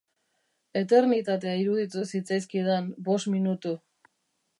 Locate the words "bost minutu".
3.11-3.75